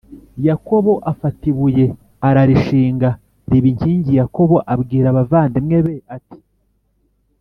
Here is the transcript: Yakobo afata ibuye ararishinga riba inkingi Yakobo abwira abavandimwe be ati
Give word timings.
Yakobo 0.47 0.93
afata 1.11 1.43
ibuye 1.51 1.85
ararishinga 2.27 3.09
riba 3.49 3.67
inkingi 3.71 4.11
Yakobo 4.21 4.55
abwira 4.73 5.05
abavandimwe 5.09 5.77
be 5.85 5.95
ati 6.15 6.39